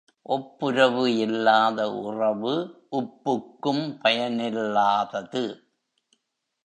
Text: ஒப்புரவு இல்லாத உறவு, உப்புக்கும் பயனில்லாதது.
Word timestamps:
ஒப்புரவு 0.21 1.17
இல்லாத 1.17 1.91
உறவு, 1.91 2.53
உப்புக்கும் 2.91 3.97
பயனில்லாதது. 4.03 5.43